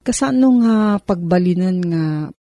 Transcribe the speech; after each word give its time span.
Kasano 0.00 0.48
nga 0.64 0.96
pagbalinan 0.96 1.76
nga 1.84 2.04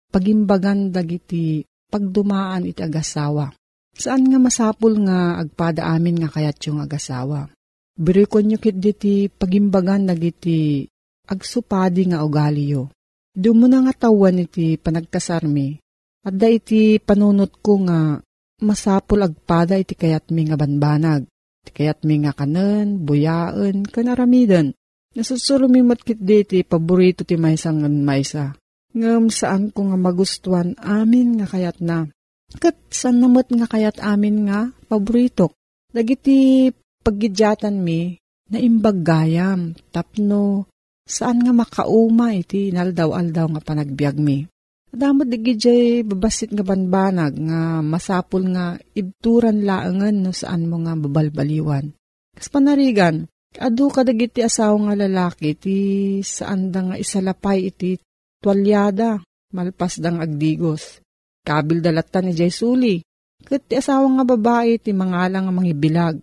pagimbagan 0.08 0.88
dagiti 0.88 1.60
pagdumaan 1.93 2.64
iti 2.64 2.81
agasawa. 2.81 3.52
Saan 3.93 4.25
nga 4.25 4.40
masapul 4.40 5.04
nga 5.04 5.37
agpada 5.37 5.93
amin 5.93 6.25
nga 6.25 6.32
kayat 6.32 6.56
yung 6.64 6.81
agasawa. 6.81 7.52
Birikon 7.93 8.49
nyo 8.49 8.56
kit 8.56 8.81
diti 8.81 9.28
pagimbagan 9.28 10.08
dagiti 10.08 10.88
agsupadi 11.28 12.08
nga 12.08 12.25
ugali 12.25 12.72
yo. 12.72 12.88
Doon 13.37 13.56
mo 13.60 13.66
na 13.69 13.84
nga 13.84 14.08
tawan 14.08 14.40
iti 14.40 14.81
panagkasarmi. 14.81 15.76
At 16.25 16.40
da 16.40 16.49
iti 16.49 16.96
panunot 16.96 17.60
ko 17.60 17.84
nga 17.84 18.16
masapul 18.64 19.28
agpada 19.28 19.76
iti 19.76 19.93
kayat 19.93 20.32
mi 20.32 20.49
nga 20.49 20.56
banbanag. 20.56 21.28
Iti 21.60 21.70
kayat 21.84 22.00
mi 22.08 22.25
nga 22.25 22.32
kanen, 22.32 23.04
buyaan, 23.04 23.84
kanaramidan 23.84 24.72
Nasusulumimot 25.12 26.00
kit 26.00 26.20
diti, 26.20 26.64
paborito 26.64 27.23
ti 27.23 27.37
maysa 27.37 27.69
ngan 27.73 28.00
maysa. 28.00 28.56
Ngam 28.93 29.29
saan 29.29 29.73
ko 29.73 29.88
nga 29.88 29.99
magustuhan 30.00 30.76
amin 30.81 31.41
nga 31.41 31.47
kayat 31.49 31.81
na. 31.85 32.09
Kat 32.56 32.76
saan 32.93 33.20
namot 33.20 33.49
nga 33.49 33.69
kayat 33.69 34.00
amin 34.00 34.49
nga 34.49 34.73
paborito. 34.88 35.56
Dagiti 35.93 36.69
paggidyatan 37.05 37.76
mi, 37.81 38.17
na 38.53 38.61
imbag 38.61 39.05
gayam, 39.05 39.76
tapno, 39.93 40.69
saan 41.09 41.44
nga 41.44 41.53
makauma 41.53 42.37
iti 42.37 42.73
naldaw-aldaw 42.73 43.47
nga 43.56 43.62
panagbiag 43.64 44.17
mi. 44.17 44.44
Adamot 44.93 45.25
digi 45.25 45.56
jay 45.56 46.05
babasit 46.05 46.53
nga 46.53 46.61
banbanag 46.61 47.32
nga 47.49 47.81
masapul 47.81 48.44
nga 48.53 48.76
ibturan 48.93 49.64
laangan 49.64 50.20
no 50.20 50.37
saan 50.37 50.69
mo 50.69 50.85
nga 50.85 50.93
babalbaliwan. 50.93 51.97
Kas 52.37 52.53
panarigan, 52.53 53.25
Adu 53.60 53.93
kadagiti 53.93 54.40
asawa 54.40 54.88
nga 54.88 54.94
lalaki 55.04 55.52
ti 55.52 55.76
saan 56.25 56.72
da 56.72 56.81
nga 56.88 56.96
isalapay 56.96 57.69
iti 57.69 58.00
tuwalyada 58.40 59.20
malpas 59.52 60.00
dang 60.00 60.25
agdigos. 60.25 61.04
Kabil 61.44 61.84
dalatan 61.84 62.31
ni 62.31 62.32
Jaisuli. 62.32 62.96
Kat 63.43 63.69
ti 63.69 63.76
asawa 63.76 64.08
nga 64.08 64.25
babae 64.25 64.81
ti 64.81 64.96
mangalang 64.96 65.50
nga 65.50 65.54
mangibilag. 65.54 66.16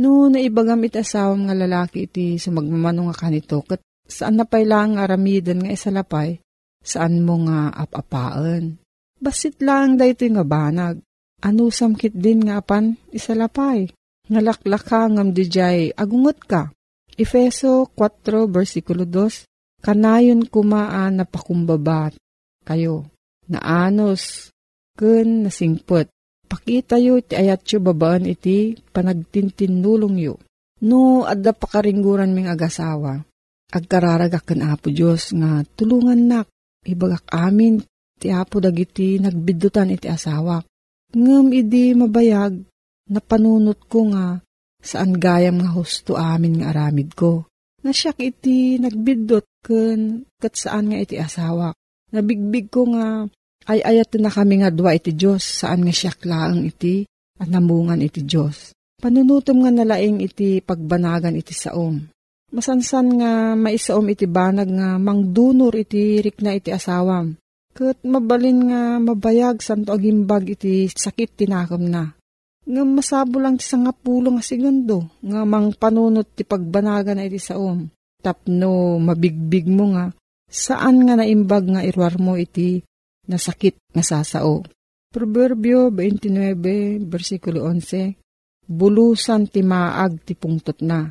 No 0.00 0.32
naibagam 0.32 0.80
iti 0.86 1.02
asawa 1.02 1.36
nga 1.36 1.52
lalaki 1.52 2.08
iti 2.08 2.40
sumagmamano 2.40 3.12
nga 3.12 3.28
kanito. 3.28 3.60
Kat 3.60 3.84
saan 4.08 4.40
na 4.40 4.46
lang 4.48 4.96
aramidan 4.96 5.60
nga 5.60 5.74
isalapay, 5.74 6.40
saan 6.80 7.20
mo 7.26 7.44
nga 7.44 7.74
apapaan. 7.76 8.80
Basit 9.20 9.60
lang 9.60 10.00
dahito 10.00 10.24
nga 10.32 10.46
banag. 10.46 10.96
Ano 11.44 11.68
samkit 11.68 12.16
din 12.16 12.48
nga 12.48 12.64
apan 12.64 12.96
isalapay 13.12 13.90
Ngalaklaka 14.30 15.10
ngam 15.10 15.34
dijay 15.34 15.90
agungot 15.90 16.38
ka. 16.46 16.62
Efeso 17.18 17.90
4 17.98 18.46
versikulo 18.46 19.02
2 19.02 19.50
Kanayon 19.80 20.44
kumaan 20.44 21.18
na 21.18 21.24
pakumbabat 21.24 22.12
kayo. 22.68 23.08
Naanos 23.48 24.52
ken 24.92 25.48
nasingpet. 25.48 26.12
Pakita 26.44 27.00
yo 27.00 27.16
iti 27.16 27.32
ayat 27.32 27.64
yo 27.64 27.80
babaan 27.80 28.28
iti 28.28 28.76
panagtintinulong 28.92 30.16
yo. 30.20 30.36
No, 30.84 31.24
adda 31.24 31.56
pakaringguran 31.56 32.36
ming 32.36 32.52
agasawa. 32.52 33.24
Agkararagak 33.72 34.52
ken 34.52 34.60
apo 34.60 34.92
Diyos 34.92 35.32
nga 35.32 35.64
tulungan 35.64 36.20
nak. 36.28 36.46
Ibagak 36.84 37.32
amin 37.32 37.80
ti 38.20 38.28
apo 38.28 38.60
dagiti 38.60 39.16
nagbidutan 39.16 39.96
iti 39.96 40.12
asawa. 40.12 40.60
Ngem 41.16 41.56
idi 41.56 41.96
mabayag 41.96 42.69
napanunot 43.10 43.90
ko 43.90 44.14
nga 44.14 44.38
saan 44.80 45.18
gayam 45.18 45.60
nga 45.60 45.70
husto 45.76 46.16
amin 46.16 46.62
nga 46.62 46.72
aramid 46.72 47.12
ko. 47.12 47.50
Nasyak 47.84 48.22
iti 48.22 48.78
nagbidot 48.80 49.44
ken 49.60 50.24
kat 50.40 50.54
saan 50.56 50.88
nga 50.88 50.98
iti 51.00 51.20
asawa. 51.20 51.74
Nabigbig 52.14 52.72
ko 52.72 52.88
nga 52.96 53.28
ay 53.68 53.84
ayat 53.84 54.16
na 54.16 54.32
kami 54.32 54.64
nga 54.64 54.72
dua 54.72 54.96
iti 54.96 55.12
Diyos 55.12 55.44
saan 55.44 55.84
nga 55.84 55.92
siyak 55.92 56.24
laang 56.24 56.64
iti 56.64 57.04
at 57.36 57.48
namungan 57.48 58.00
iti 58.00 58.24
Diyos. 58.24 58.72
Panunutom 59.00 59.64
nga 59.64 59.72
nalaing 59.72 60.20
iti 60.20 60.60
pagbanagan 60.60 61.36
iti 61.36 61.56
saom. 61.56 62.00
Masansan 62.50 63.06
nga 63.20 63.54
maisaom 63.54 64.06
iti 64.12 64.26
banag 64.26 64.68
nga 64.68 64.98
mangdunor 65.00 65.72
iti 65.76 66.20
rikna 66.20 66.56
iti 66.56 66.74
asawam. 66.74 67.38
Kat 67.70 68.02
mabalin 68.02 68.58
nga 68.68 68.82
mabayag 68.98 69.62
santo 69.62 69.94
agimbag 69.94 70.52
iti 70.52 70.90
sakit 70.90 71.38
tinakam 71.38 71.86
na 71.86 72.19
nga 72.70 72.82
masabo 72.86 73.42
lang 73.42 73.58
ti 73.58 73.66
nga 73.66 73.92
pulo 73.92 74.34
nga 74.38 74.44
segundo, 74.46 75.18
nga 75.20 75.42
mang 75.42 75.74
panunot 75.74 76.30
ti 76.32 76.46
pagbanaga 76.46 77.12
na 77.12 77.26
iti 77.26 77.42
saom. 77.42 77.90
Tapno 78.20 79.00
mabigbig 79.02 79.66
mo 79.66 79.96
nga, 79.96 80.14
saan 80.46 81.02
nga 81.06 81.18
naimbag 81.18 81.64
nga 81.66 81.82
irwar 81.82 82.20
mo 82.22 82.38
iti 82.38 82.78
nasakit 83.26 83.78
nga 83.90 84.02
sasao. 84.06 84.62
Proverbio 85.10 85.90
29, 85.90 87.10
versikulo 87.10 87.66
11, 87.66 88.20
Bulusan 88.70 89.50
ti 89.50 89.66
maag 89.66 90.22
ti 90.22 90.38
pungtot 90.38 90.78
na. 90.86 91.10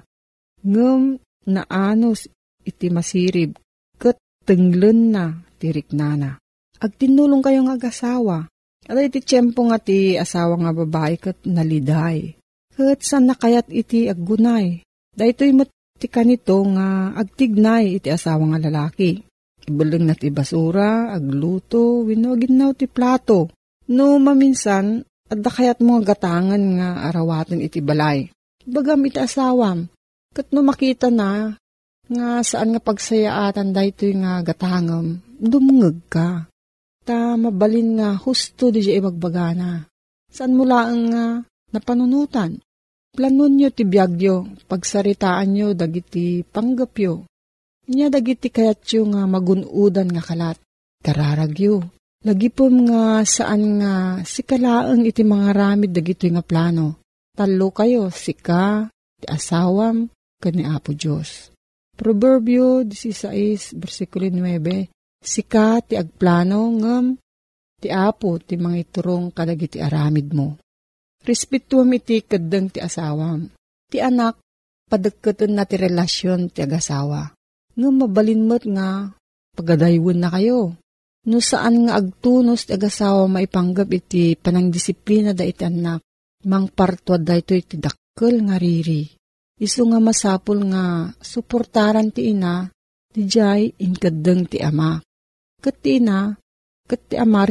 Ngem 0.64 1.20
naanos 1.52 2.32
iti 2.64 2.88
masirib, 2.88 3.60
kat 4.00 4.16
tenglen 4.48 5.12
na 5.12 5.44
tirik 5.60 5.92
nana. 5.92 6.40
Agtinulong 6.80 7.44
kayong 7.44 7.68
agasawa, 7.68 8.48
Ada 8.90 9.06
iti 9.06 9.22
tiyempo 9.22 9.70
nga 9.70 9.78
ti 9.78 10.18
asawa 10.18 10.58
nga 10.58 10.74
babae 10.74 11.22
kat 11.22 11.46
naliday. 11.46 12.34
Kat 12.74 13.06
saan 13.06 13.30
nakayat 13.30 13.70
iti 13.70 14.10
aggunay. 14.10 14.82
Dahito'y 15.14 15.54
mat 15.54 15.70
ti 16.02 16.10
kanito 16.10 16.58
nga 16.74 17.14
agtignay 17.14 18.02
iti 18.02 18.10
asawa 18.10 18.50
nga 18.50 18.60
lalaki. 18.66 19.22
Ibalang 19.70 20.10
na 20.10 20.18
ti 20.18 20.34
basura, 20.34 21.14
agluto, 21.14 22.02
winogin 22.02 22.58
na 22.58 22.74
ti 22.74 22.90
plato. 22.90 23.54
No 23.94 24.18
maminsan, 24.18 25.06
adda 25.30 25.50
kayat 25.54 25.86
mga 25.86 26.18
gatangan 26.18 26.64
nga 26.82 26.90
arawatan 27.14 27.62
iti 27.62 27.86
balay. 27.86 28.26
Bagam 28.66 29.06
iti 29.06 29.22
asawam. 29.22 29.86
Kat 30.34 30.50
no 30.50 30.66
makita 30.66 31.14
na, 31.14 31.54
nga 32.10 32.42
saan 32.42 32.74
nga 32.74 32.82
pagsayaatan 32.82 33.70
dahito 33.70 34.10
nga 34.18 34.42
gatangam, 34.42 35.22
dumungag 35.38 36.02
ka 36.10 36.50
ta 37.10 37.34
mabalin 37.34 37.98
nga 37.98 38.14
husto 38.14 38.70
di 38.70 38.86
ibagbagana. 38.86 39.90
Saan 40.30 40.54
mula 40.54 40.94
ang 40.94 41.10
nga 41.10 41.26
napanunutan? 41.74 42.62
Planon 43.10 43.58
nyo 43.58 43.74
ti 43.74 43.82
biyagyo, 43.82 44.62
pagsaritaan 44.70 45.50
nyo 45.50 45.68
dagiti 45.74 46.46
panggapyo. 46.46 47.26
Nya 47.90 48.14
dagiti 48.14 48.54
kayatyo 48.54 49.10
nga 49.10 49.26
magunudan 49.26 50.14
nga 50.14 50.22
kalat. 50.22 50.62
Kararagyo. 51.02 51.82
Lagi 52.22 52.54
po 52.54 52.70
nga 52.70 53.26
saan 53.26 53.82
nga 53.82 54.22
sikalaang 54.22 55.02
iti 55.10 55.26
mga 55.26 55.50
ramid 55.50 55.90
dagito 55.90 56.30
nga 56.30 56.46
plano. 56.46 57.02
Talo 57.34 57.74
kayo, 57.74 58.14
sika, 58.14 58.86
ti 59.18 59.26
asawam, 59.26 60.06
kani 60.38 60.70
Apo 60.70 60.94
Diyos. 60.94 61.50
Proverbio 61.98 62.86
16, 62.86 63.74
versikulo 63.82 64.30
9, 64.30 64.99
Sika 65.20 65.84
ti 65.84 66.00
agplano 66.00 66.72
ngem 66.80 67.06
ti 67.80 67.88
apo 67.92 68.40
ti 68.40 68.56
mga 68.56 68.78
iturong 68.88 69.36
kadagiti 69.36 69.80
aramid 69.80 70.32
mo. 70.32 70.56
Respetuam 71.24 71.92
iti 71.96 72.24
kadeng 72.24 72.72
ti 72.72 72.80
asawam. 72.80 73.52
Ti 73.92 74.00
anak, 74.00 74.40
padagkatan 74.88 75.56
na 75.56 75.68
ti 75.68 75.76
relasyon 75.76 76.52
ti 76.52 76.64
agasawa. 76.64 77.36
Ngem 77.76 77.96
mabalin 78.00 78.48
mo't 78.48 78.64
nga 78.64 79.12
pagadaywon 79.56 80.20
na 80.24 80.30
kayo. 80.32 80.76
No 81.28 81.44
saan 81.44 81.88
nga 81.88 82.00
agtunos 82.00 82.64
ti 82.64 82.72
agasawa 82.80 83.28
maipanggap 83.28 83.92
iti 83.92 84.40
panangdisiplina 84.40 85.36
da 85.36 85.44
iti 85.44 85.68
anak. 85.68 86.00
Mang 86.48 86.72
partwa 86.72 87.20
da 87.20 87.36
ito 87.36 87.52
iti 87.52 87.76
dakkel 87.76 88.48
nga 88.48 88.56
riri. 88.56 89.04
Isu 89.60 89.92
nga 89.92 90.00
masapul 90.00 90.64
nga 90.72 91.12
suportaran 91.20 92.16
ti 92.16 92.32
ina, 92.32 92.72
ti 93.12 93.28
jay 93.28 93.68
inkadeng 93.84 94.48
ti 94.48 94.64
ama. 94.64 94.96
Kat 95.60 95.76
ti 95.84 96.00
ina, 96.00 96.32
kat 96.88 97.02
ti 97.12 97.16
ama, 97.20 97.44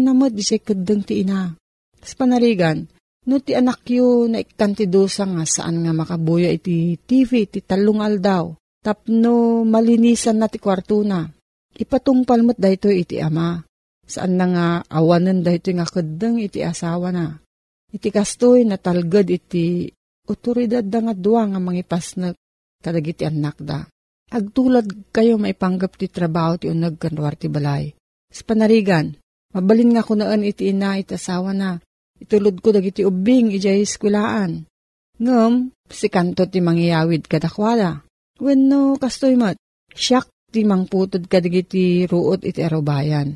na 0.00 0.12
mo, 0.16 0.26
di 0.32 0.40
siya 0.40 0.58
ti 0.64 1.14
ina. 1.20 1.52
Sa 2.00 2.14
panarigan, 2.16 2.88
no 3.28 3.36
ti 3.44 3.52
anak 3.52 3.84
yo 3.92 4.24
na 4.24 4.40
ikantidosa 4.40 5.28
nga 5.28 5.44
saan 5.44 5.84
nga 5.84 5.92
makabuya 5.92 6.48
iti 6.48 6.96
TV, 6.96 7.44
iti 7.44 7.60
talungal 7.60 8.16
daw. 8.16 8.44
Tapno 8.80 9.60
malinisan 9.68 10.40
na 10.40 10.48
ti 10.48 10.56
kwarto 10.56 11.04
na. 11.04 11.28
Ipatungpal 11.76 12.40
mo't 12.40 12.56
dayto 12.56 12.88
iti 12.88 13.20
ama. 13.20 13.60
Saan 14.08 14.40
na 14.40 14.46
nga 14.48 14.66
awanan 14.88 15.44
dayto 15.44 15.68
nga 15.76 15.84
kadang 15.84 16.40
iti 16.40 16.64
asawa 16.64 17.12
na. 17.12 17.36
Iti 17.92 18.08
kastoy 18.08 18.64
na 18.64 18.80
talgad 18.80 19.28
iti 19.28 19.92
otoridad 20.24 20.86
da 20.86 21.04
nga 21.04 21.14
duwa 21.14 21.44
nga 21.44 21.60
mangipas 21.60 22.16
na 22.16 22.32
kadagiti 22.80 23.28
anak 23.28 23.60
da. 23.60 23.84
Agtulad 24.30 24.86
kayo 25.10 25.42
maipanggap 25.42 25.98
ti 25.98 26.06
trabaho 26.06 26.54
ti 26.54 26.70
unag 26.70 27.02
kanwar 27.02 27.34
ti 27.34 27.50
balay. 27.50 27.90
Sa 28.30 28.46
panarigan, 28.46 29.18
mabalin 29.50 29.90
nga 29.90 30.06
kunaan 30.06 30.46
iti 30.46 30.70
ina 30.70 30.94
iti 31.02 31.18
asawa 31.18 31.50
na. 31.50 31.82
Itulod 32.22 32.62
ko 32.62 32.70
dagiti 32.70 33.02
ubing 33.02 33.50
ijay 33.50 33.82
eskulaan. 33.82 34.70
Ngam, 35.18 35.74
si 35.90 36.06
kanto 36.06 36.46
ti 36.46 36.62
mangyayawid 36.62 37.26
kadakwada. 37.26 38.06
Wenno 38.38 38.94
kastoy 39.02 39.34
mat, 39.34 39.58
siyak 39.90 40.30
ti 40.54 40.62
mangputod 40.62 41.26
kadagiti 41.26 42.06
ruot 42.06 42.46
iti 42.46 42.62
arobayan. 42.62 43.34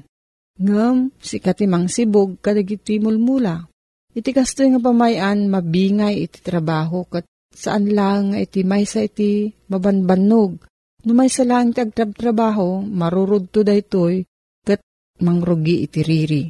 Ngam, 0.63 1.11
si 1.19 1.43
katimang 1.43 1.91
sibog 1.91 2.39
kadagiti 2.39 3.03
mulmula. 3.03 3.67
Iti 4.15 4.31
kastoy 4.31 4.71
nga 4.71 4.79
pamayan 4.79 5.51
mabingay 5.51 6.23
iti 6.23 6.39
trabaho 6.39 7.03
kat 7.11 7.27
saan 7.51 7.91
lang 7.91 8.39
iti 8.39 8.63
maysa 8.63 9.03
iti 9.03 9.51
mabanbanog. 9.67 10.63
Numay 11.05 11.29
sa 11.29 11.45
lang 11.45 11.77
agtrab-trabaho, 11.77 12.81
marurod 12.81 13.53
to 13.53 13.61
daytoy 13.61 14.25
kat 14.65 14.81
mangrugi 15.21 15.85
iti 15.85 16.01
riri. 16.01 16.45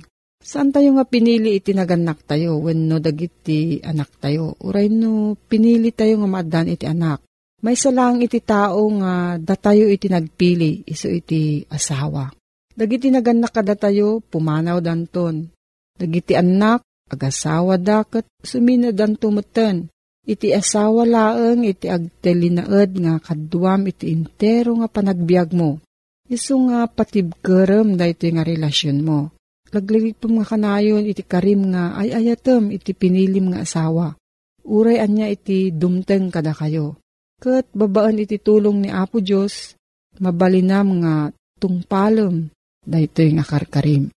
Saan 0.44 0.70
tayo 0.70 0.94
nga 0.94 1.08
pinili 1.08 1.56
iti 1.56 1.72
naganak 1.72 2.22
tayo 2.28 2.60
when 2.60 2.84
no 2.84 3.00
dagiti 3.00 3.80
anak 3.80 4.20
tayo? 4.20 4.54
Uray 4.60 4.92
no 4.92 5.34
pinili 5.34 5.88
tayo 5.90 6.20
nga 6.20 6.28
maadan 6.28 6.68
iti 6.68 6.84
anak. 6.84 7.24
May 7.64 7.80
salang 7.80 8.20
iti 8.20 8.44
tao 8.44 8.84
nga 9.00 9.40
datayo 9.40 9.88
iti 9.88 10.12
nagpili 10.12 10.84
iso 10.84 11.08
iti 11.08 11.64
asawa. 11.64 12.28
Dagiti 12.76 13.08
naganak 13.08 13.56
kada 13.56 13.72
tayo 13.72 14.20
pumanaw 14.20 14.84
danton. 14.84 15.48
Dagiti 15.96 16.36
anak 16.36 16.84
agasawa 17.08 17.80
dakat 17.80 18.28
sumina 18.44 18.92
danto 18.92 19.32
meten. 19.32 19.88
Iti 20.24 20.56
asawa 20.56 21.04
laeng 21.04 21.68
iti 21.68 21.86
agtelinaed 21.88 22.96
nga 22.96 23.20
kaduam 23.20 23.84
iti 23.88 24.08
intero 24.08 24.80
nga 24.80 24.88
panagbiag 24.88 25.52
mo. 25.52 25.84
Iso 26.24 26.56
nga 26.68 26.88
patibkerem 26.88 28.00
da 28.00 28.08
iti 28.08 28.32
nga 28.32 28.40
relasyon 28.40 29.04
mo. 29.04 29.36
Laglilipom 29.68 30.40
nga 30.40 30.48
kanayon 30.48 31.04
iti 31.04 31.20
karim 31.20 31.68
nga 31.76 32.00
ay 32.00 32.16
ayatem 32.16 32.72
iti 32.72 32.96
pinilim 32.96 33.52
nga 33.52 33.68
asawa. 33.68 34.16
Uray 34.64 34.96
anya 34.96 35.28
iti 35.28 35.68
dumteng 35.68 36.32
kada 36.32 36.56
kayo 36.56 36.96
Kat 37.44 37.68
babaan 37.76 38.24
iti 38.24 38.40
tulong 38.40 38.80
ni 38.80 38.88
Apo 38.88 39.20
Diyos, 39.20 39.76
mabalinam 40.16 41.04
nga 41.04 41.14
tungpalem, 41.60 42.48
daytoy 42.80 43.36
nga 43.36 43.44
karkarim. 43.44 44.08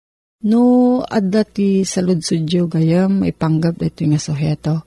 No, 0.47 1.03
adda 1.03 1.43
ti 1.43 1.83
saludsudyo 1.83 2.71
gayam, 2.71 3.19
maipanggap 3.19 3.83
dayto 3.83 4.07
nga 4.07 4.15
soheto. 4.15 4.86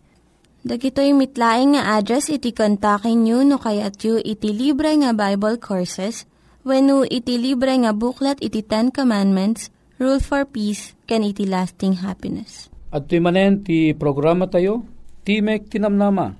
Dagitoy 0.61 1.17
mitlaing 1.17 1.73
nga 1.73 1.97
address 1.97 2.29
iti 2.29 2.53
kontakin 2.53 3.25
nyo 3.25 3.41
no 3.41 3.57
kayat 3.57 3.97
yu 4.05 4.21
iti 4.21 4.53
libre 4.53 4.93
nga 4.93 5.09
Bible 5.09 5.57
Courses 5.57 6.29
when 6.61 6.85
no 6.85 7.01
iti 7.01 7.41
libre 7.41 7.73
nga 7.81 7.97
buklat 7.97 8.37
iti 8.45 8.61
Ten 8.61 8.93
Commandments, 8.93 9.73
Rule 9.97 10.21
for 10.21 10.45
Peace, 10.45 10.93
can 11.09 11.25
iti 11.25 11.49
lasting 11.49 12.05
happiness. 12.05 12.69
At 12.93 13.09
manen 13.09 13.65
ti 13.65 13.97
programa 13.97 14.45
tayo, 14.45 14.85
Timek 15.25 15.65
Tinamnama, 15.65 16.37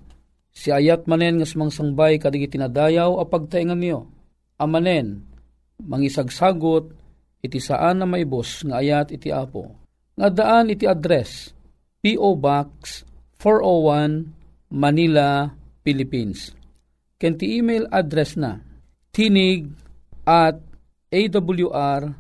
si 0.54 0.70
ayat 0.70 1.10
manen 1.10 1.42
nga 1.42 1.48
sumangsangbay 1.50 2.22
kadig 2.22 2.46
itinadayaw 2.46 3.18
a 3.18 3.26
pagtaingan 3.26 3.82
niyo. 3.82 4.06
Amanen, 4.62 5.26
mangisagsagot 5.82 6.94
iti 7.42 7.58
saan 7.58 7.98
na 7.98 8.06
maibos 8.06 8.62
nga 8.70 8.86
ayat 8.86 9.18
iti 9.18 9.34
apo. 9.34 9.66
Nga 10.14 10.30
daan 10.30 10.70
iti 10.70 10.86
address 10.86 11.58
P.O. 12.06 12.38
Box 12.38 13.10
401 13.42 14.70
Manila, 14.70 15.50
Philippines. 15.82 16.54
Ken 17.18 17.42
ti 17.42 17.58
email 17.58 17.90
address 17.90 18.38
na 18.38 18.62
tinig 19.10 19.66
at 20.30 20.62
awr.org. 21.10 22.14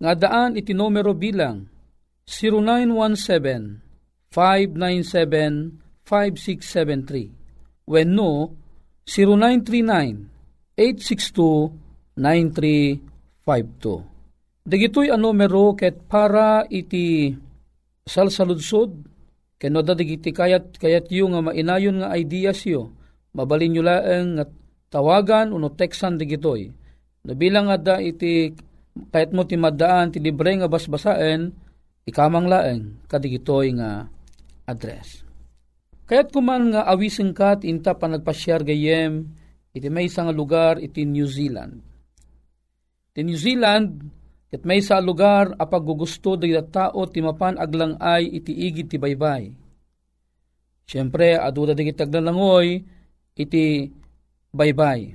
Nga 0.00 0.14
daan 0.18 0.56
iti 0.58 0.74
numero 0.74 1.14
bilang 1.14 1.70
0917 2.26 3.86
597 4.34 5.78
5673 6.02 7.86
when 7.86 8.18
no 8.18 8.58
0939 9.06 10.30
862-9352. 12.16 14.64
Dagitoy 14.64 15.12
ang 15.12 15.20
numero 15.20 15.76
ket 15.76 16.08
para 16.08 16.64
iti 16.72 17.36
salsaludsod, 18.08 18.96
ken 19.60 19.76
no 19.76 19.84
digiti 19.84 20.32
kayat 20.32 20.80
kayat 20.80 21.12
yu 21.12 21.28
nga 21.28 21.44
mainayon 21.44 22.00
nga 22.00 22.16
ideas 22.16 22.64
yo, 22.64 22.96
mabalin 23.36 23.76
nyo 23.76 23.82
laeng 23.84 24.40
nga 24.40 24.44
tawagan 24.88 25.52
uno 25.52 25.68
teksan 25.68 26.16
digitoy. 26.16 26.72
No 27.28 27.36
bilang 27.36 27.68
ada 27.68 28.00
iti 28.00 28.56
kahit 29.12 29.36
mo 29.36 29.44
ti 29.44 29.60
madaan 29.60 30.16
ti 30.16 30.18
libre 30.18 30.56
nga 30.56 30.66
basbasaen, 30.66 31.52
ikamang 32.08 32.48
laeng 32.48 33.04
kadigitoy 33.04 33.76
nga 33.76 34.08
address. 34.64 35.28
Kaya't 36.08 36.32
kuman 36.32 36.74
nga 36.74 36.88
awising 36.90 37.36
kat 37.36 37.62
inta 37.62 37.94
pa 37.94 38.10
nagpasyar 38.10 38.66
gayem 38.66 39.30
iti 39.70 39.86
may 39.86 40.10
nga 40.10 40.34
lugar 40.34 40.82
iti 40.82 41.06
New 41.06 41.28
Zealand. 41.28 41.84
Iti 43.14 43.20
New 43.22 43.38
Zealand, 43.38 44.02
iti 44.50 44.66
may 44.66 44.82
sa 44.82 44.98
lugar 44.98 45.54
apag 45.54 45.86
gugusto 45.86 46.34
da 46.34 46.62
tao 46.66 47.06
ti 47.06 47.22
mapan 47.22 47.54
aglang 47.54 47.94
ay 48.02 48.26
iti 48.26 48.50
igid 48.50 48.90
ti 48.90 48.98
baybay. 48.98 49.54
Siyempre, 50.90 51.38
aduda 51.38 51.70
di 51.70 51.86
kitaglalangoy 51.86 52.82
iti 53.38 53.86
baybay. 54.50 55.14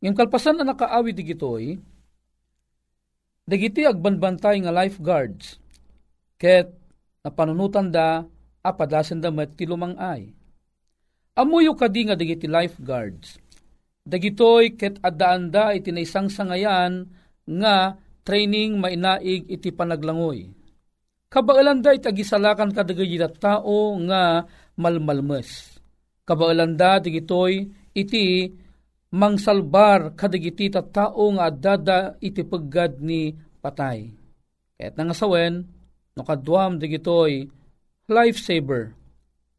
Ngayong 0.00 0.16
kalpasan 0.16 0.56
na 0.56 0.72
nakaawi 0.72 1.12
di 1.12 1.22
gitoy, 1.28 1.76
dagiti 3.44 3.84
agbanbantay 3.84 4.64
nga 4.64 4.72
lifeguards, 4.72 5.60
ket 6.40 6.72
napanunutan 7.20 7.92
da 7.92 8.24
apadasan 8.64 9.20
da 9.20 9.28
met 9.28 9.52
ti 9.52 9.68
lumangay. 9.68 10.32
Amuyo 11.36 11.76
kadi 11.76 12.08
nga 12.08 12.16
dagiti 12.16 12.48
lifeguards, 12.48 13.36
Dagitoy 14.00 14.80
ket 14.80 14.96
addaanda 15.04 15.76
iti 15.76 15.92
naisang 15.92 16.32
sangayan 16.32 17.04
nga 17.44 18.00
training 18.22 18.78
mainaig 18.78 19.46
iti 19.48 19.70
panaglangoy. 19.74 20.50
Kabaelanda 21.30 21.94
iti 21.94 22.10
agisalakan 22.10 22.74
kadagay 22.74 23.14
tao 23.38 23.94
nga 24.06 24.42
malmalmes. 24.74 25.78
Kabaelanda 26.26 26.98
digitoy 26.98 27.70
iti 27.94 28.50
mangsalbar 29.14 30.14
kadagiti 30.14 30.70
tao 30.70 31.24
nga 31.34 31.50
addada 31.50 31.98
iti 32.22 32.42
peggad 32.46 33.02
ni 33.02 33.34
patay. 33.62 34.10
Kaya't 34.78 34.96
nangasawen, 34.96 35.54
no 36.16 36.22
kadwam 36.24 36.80
digitoy 36.80 37.46
lifesaver, 38.10 38.96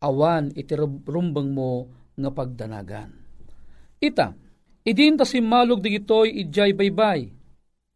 awan 0.01 0.49
iti 0.57 0.73
rumbang 1.07 1.53
mo 1.53 1.87
nga 2.17 2.29
pagdanagan. 2.33 3.13
Ita, 4.01 4.33
idin 4.81 5.15
ta 5.15 5.23
simmalog 5.23 5.79
digitoy 5.79 6.41
idjay 6.41 6.73
baybay. 6.73 7.29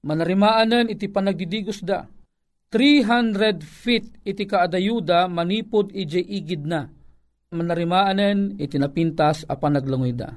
Manarimaanan 0.06 0.94
iti 0.94 1.10
panagdidigos 1.10 1.82
da. 1.82 2.06
300 2.70 3.58
feet 3.66 4.22
iti 4.22 4.46
kaadayuda 4.46 5.26
manipod 5.26 5.90
ije 5.90 6.22
igid 6.22 6.70
na. 6.70 6.86
Manarimaanen 7.50 8.62
iti 8.62 8.78
napintas 8.78 9.42
apan 9.50 9.82
naglangoy 9.82 10.14
da. 10.14 10.30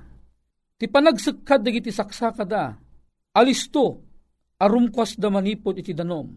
Ti 0.80 0.88
panagsekad 0.88 1.60
dagiti 1.60 1.92
saksaka 1.92 2.48
da. 2.48 2.72
Alisto 3.36 4.00
arumkwas 4.56 5.20
da 5.20 5.28
manipod 5.28 5.76
iti 5.76 5.92
danom. 5.92 6.32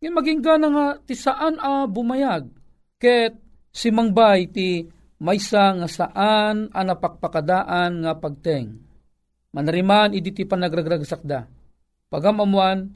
Ngayon 0.00 0.16
maging 0.16 0.40
gana 0.44 0.68
nga 0.68 0.86
ti 1.00 1.16
saan 1.16 1.56
a 1.60 1.88
bumayag. 1.88 2.44
Ket 3.00 3.40
si 3.72 3.88
mangbay 3.88 4.52
ti 4.52 4.84
maysa 5.20 5.80
nga 5.80 5.88
saan 5.88 6.68
a 6.72 6.80
napakpakadaan 6.84 8.04
nga 8.04 8.12
pagteng. 8.20 8.68
Manariman 9.56 10.12
idi 10.12 10.32
ti 10.32 10.42
panagragragsakda. 10.44 11.59
Pagamamuan, 12.10 12.90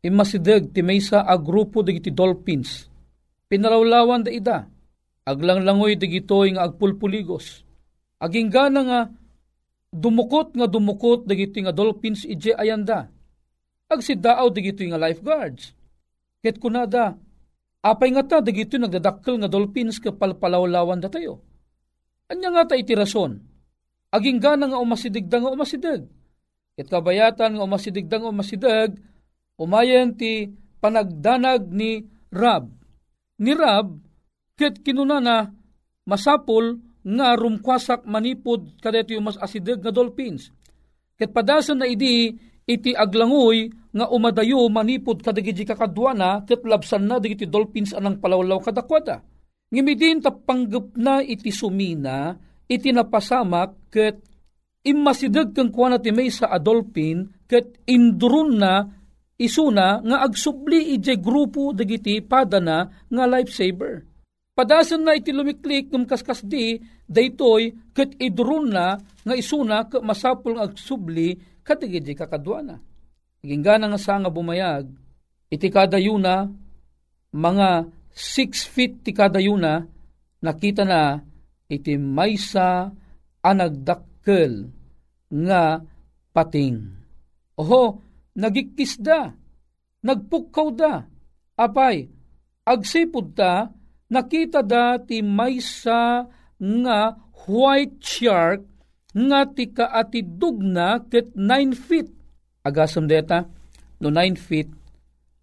imasideg 0.00 0.72
ti 0.72 0.80
maysa 0.80 1.20
a 1.20 1.36
grupo 1.36 1.84
dagiti 1.84 2.08
dolphins. 2.08 2.88
Pinalawlawan 3.44 4.24
da 4.24 4.32
ida. 4.32 4.58
Aglanglangoy 5.28 6.00
dagitoy 6.00 6.56
nga 6.56 6.64
agpulpuligos. 6.64 7.60
Aging 8.24 8.48
gana 8.48 8.80
nga 8.80 9.00
dumukot 9.92 10.56
nga 10.56 10.64
dumukot 10.64 11.28
dagiti 11.28 11.60
nga 11.60 11.76
dolphins 11.76 12.24
ije 12.24 12.56
ayanda. 12.56 13.12
Agsidaaw 13.92 14.48
dagitoy 14.48 14.88
nga 14.88 15.00
lifeguards. 15.00 15.76
Ket 16.40 16.56
kunada, 16.56 17.20
apay 17.84 18.16
nga 18.16 18.24
ta 18.24 18.36
dagitoy 18.40 18.80
nagdadakkel 18.80 19.44
nga 19.44 19.48
dolphins 19.52 20.00
kapalpalawlawan 20.00 21.04
da 21.04 21.12
tayo. 21.12 21.44
Anya 22.32 22.48
nga 22.48 22.72
ta 22.72 22.80
iti 22.80 22.96
rason. 22.96 23.36
Aging 24.08 24.40
gana 24.40 24.72
nga 24.72 24.80
umasidigda 24.80 25.36
nga 25.36 25.52
umasidig. 25.52 26.08
Ket 26.74 26.90
kabayatan 26.90 27.54
nga 27.54 27.66
umasidigda 27.66 28.18
nga 28.18 28.30
umasidig, 28.34 28.98
umayen 29.54 30.14
ti 30.18 30.50
panagdanag 30.82 31.70
ni 31.70 32.02
Rab. 32.34 32.66
Ni 33.38 33.54
Rab, 33.54 33.94
ket 34.58 34.82
kinunana 34.82 35.54
masapol 36.02 36.82
nga 37.04 37.36
rumkwasak 37.38 38.08
manipod 38.08 38.74
kadeto 38.82 39.14
yung 39.14 39.30
mas 39.30 39.38
asidig 39.38 39.78
nga 39.84 39.94
dolphins. 39.94 40.50
Ket 41.14 41.30
padasan 41.30 41.78
na 41.78 41.86
idi 41.86 42.34
iti 42.64 42.90
aglangoy 42.96 43.70
nga 43.94 44.10
umadayo 44.10 44.66
manipod 44.72 45.20
kadagiti 45.22 45.62
kakadwana 45.62 46.42
ket 46.42 46.64
labsan 46.66 47.06
na 47.06 47.22
digiti 47.22 47.46
dolphins 47.46 47.94
anang 47.94 48.18
palawlaw 48.18 48.58
kadakwada. 48.58 49.22
Ngimidin 49.70 50.24
tapanggap 50.24 50.96
na 50.98 51.22
iti 51.22 51.54
sumina 51.54 52.34
iti 52.66 52.90
napasamak 52.90 53.92
ket 53.92 54.18
immasideg 54.84 55.56
kang 55.56 55.72
kuana 55.72 55.96
ti 55.96 56.12
may 56.12 56.28
sa 56.28 56.52
adolpin 56.52 57.24
ket 57.48 57.80
indurun 57.88 58.60
na 58.60 58.84
isuna 59.40 60.04
nga 60.04 60.16
agsubli 60.22 60.94
ije 60.94 61.16
grupo 61.18 61.72
dagiti 61.72 62.20
padana 62.20 62.86
nga 63.08 63.24
lifesaver. 63.24 64.04
Padasan 64.54 65.02
na 65.02 65.18
iti 65.18 65.34
lumiklik 65.34 65.90
num 65.90 66.06
kaskas 66.06 66.46
di 66.46 66.78
daytoy 67.10 67.74
ket 67.90 68.14
idurun 68.22 68.70
na 68.70 68.94
nga 69.00 69.34
isuna 69.34 69.88
ke 69.90 69.98
masapul 69.98 70.54
nga 70.54 70.70
agsubli 70.70 71.34
kadagiti 71.66 72.14
kakadwana. 72.14 72.78
Ginggana 73.42 73.90
nga 73.90 73.98
sa 73.98 74.20
nga 74.20 74.30
bumayag 74.30 74.86
iti 75.50 75.68
kadayuna 75.72 76.46
mga 77.34 77.68
6 78.14 78.70
feet 78.70 79.02
ti 79.02 79.10
kadayuna 79.10 79.82
nakita 80.38 80.86
na 80.86 81.18
iti 81.66 81.98
maysa 81.98 82.94
anagdakkel 84.24 84.72
nga 85.28 85.84
pating. 86.32 86.78
Oho, 87.60 88.02
nagikisda, 88.34 89.30
nagpukkaw 90.02 90.68
da, 90.74 91.06
apay, 91.54 92.10
agsipod 92.66 93.36
ta, 93.36 93.70
nakita 94.10 94.64
da 94.64 94.98
ti 94.98 95.22
maysa 95.22 96.26
nga 96.58 96.98
white 97.46 98.00
shark 98.02 98.66
nga 99.14 99.46
ti 99.46 99.70
kaatidug 99.70 100.58
na 100.58 100.98
ket 101.06 101.30
9 101.38 101.70
feet. 101.78 102.10
Agasam 102.66 103.06
deta, 103.06 103.46
no 104.02 104.10
9 104.10 104.34
feet, 104.34 104.72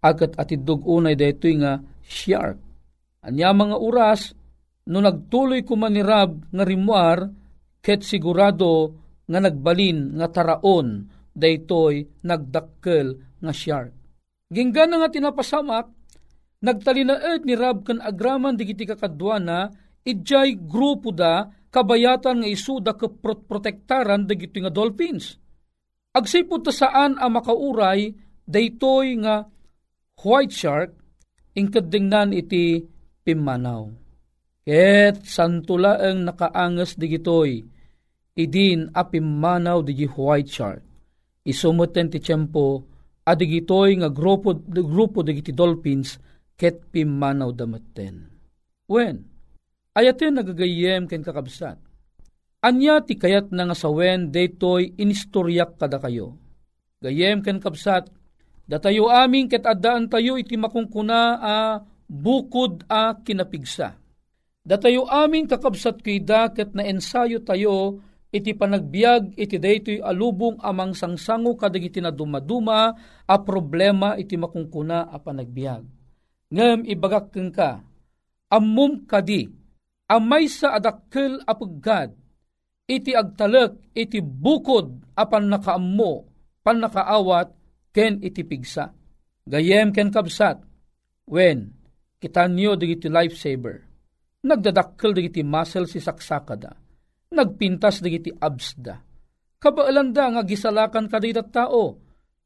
agat 0.04 0.36
atidug 0.36 0.84
unay 0.84 1.16
detoy 1.16 1.56
nga 1.56 1.80
shark. 2.04 2.60
Anya 3.24 3.54
mga 3.54 3.78
oras, 3.78 4.34
no 4.84 5.00
nagtuloy 5.00 5.62
kumanirab 5.64 6.42
nga 6.52 6.64
rimwar, 6.66 7.30
ket 7.82 8.06
sigurado 8.06 8.94
nga 9.26 9.42
nagbalin 9.42 10.16
nga 10.22 10.30
taraon 10.30 11.10
daytoy 11.34 12.22
nagdakkel 12.22 13.18
nga 13.42 13.52
shark. 13.52 13.92
Ginggana 14.52 15.02
nga 15.02 15.10
tinapasamak, 15.10 15.86
nagtalinaed 16.62 17.42
ni 17.42 17.58
Rab 17.58 17.88
kan 17.88 17.98
agraman 17.98 18.54
digiti 18.54 18.86
kakadwana, 18.86 19.72
idjay 20.06 20.54
grupo 20.60 21.10
da 21.10 21.48
kabayatan 21.72 22.44
nga 22.44 22.48
isuda 22.48 22.92
ka 22.94 23.08
protektaran 23.48 24.28
dagiti 24.28 24.60
nga 24.60 24.70
dolphins. 24.70 25.40
Agsipod 26.12 26.68
ta 26.68 26.70
saan 26.70 27.16
a 27.16 27.26
makauray 27.32 28.12
daytoy 28.44 29.24
nga 29.24 29.48
white 30.20 30.52
shark 30.52 30.92
ingkadingnan 31.56 32.36
iti 32.36 32.84
pimanaw. 33.24 33.88
Ket 34.62 35.26
santula 35.26 35.98
ang 35.98 36.28
nakaangas 36.28 36.94
digitoy, 36.94 37.64
idin 38.36 38.88
a 38.96 39.04
pimanaw 39.04 39.84
digi 39.84 40.08
white 40.08 40.48
shark. 40.48 40.82
Isumuten 41.42 42.08
ti 42.08 42.22
tiyempo, 42.22 42.86
adigitoy 43.26 43.98
nga 43.98 44.08
grupo, 44.08 44.54
grupo 44.66 45.26
digiti 45.26 45.50
dolphins, 45.50 46.18
ket 46.54 46.86
pimanaw 46.94 47.50
damaten. 47.50 48.30
When? 48.86 49.26
Ayaten 49.92 50.38
nagagayem 50.38 51.10
ken 51.10 51.20
kakabsat. 51.20 51.76
Anya 52.62 53.02
ti 53.02 53.18
kayat 53.18 53.50
na 53.50 53.66
nga 53.66 53.76
sawen 53.76 54.30
daytoy 54.30 54.94
inistoryak 54.94 55.82
kada 55.82 55.98
kayo. 55.98 56.38
Gayem 57.02 57.42
ken 57.42 57.58
kabsat, 57.58 58.06
datayo 58.70 59.10
aming 59.10 59.50
ket 59.50 59.66
addaan 59.66 60.06
tayo 60.06 60.38
iti 60.38 60.54
makungkuna 60.54 61.42
a 61.42 61.56
bukod 62.06 62.86
a 62.86 63.18
kinapigsa. 63.18 63.98
Datayo 64.62 65.10
aming 65.10 65.50
kakabsat 65.50 65.98
kida 66.06 66.54
ket 66.54 66.70
na 66.78 66.86
ensayo 66.86 67.42
tayo 67.42 67.98
iti 68.32 68.56
panagbiag 68.56 69.36
iti 69.36 69.60
daytoy 69.60 70.00
alubong 70.00 70.56
amang 70.64 70.96
sangsango 70.96 71.52
kadagiti 71.54 72.00
na 72.00 72.08
dumaduma 72.08 72.96
a 73.28 73.36
problema 73.44 74.16
iti 74.16 74.40
makungkuna 74.40 75.12
a 75.12 75.20
panagbiag. 75.20 75.84
Ngem 76.52 76.88
ibagak 76.88 77.32
ka, 77.52 77.84
ammum 78.48 79.04
kadi, 79.04 79.48
amay 80.08 80.48
sa 80.48 80.76
adakkel 80.76 81.40
a 81.44 81.52
paggad, 81.52 82.12
iti 82.88 83.12
agtalek 83.16 83.92
iti 83.96 84.20
bukod 84.20 85.16
apan 85.16 85.48
nakaammo, 85.48 86.28
pan 86.60 86.80
nakaawat, 86.80 87.52
ken 87.92 88.20
iti 88.20 88.44
pigsa. 88.44 88.92
Gayem 89.48 89.96
ken 89.96 90.12
kabsat, 90.12 90.60
when 91.28 91.72
kitanyo 92.20 92.76
digiti 92.76 93.08
lifesaver, 93.08 93.88
nagdadakkel 94.44 95.16
digiti 95.16 95.40
muscle 95.40 95.88
si 95.88 95.98
saksakada, 96.04 96.76
nagpintas 97.32 98.04
digiti 98.04 98.30
abs 98.36 98.76
da. 98.78 99.00
Kabaalan 99.62 100.10
da 100.12 100.24
nga 100.36 100.42
gisalakan 100.42 101.06
kadita 101.06 101.42
tao, 101.46 101.98